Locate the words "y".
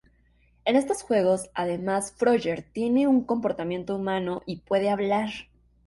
4.47-4.55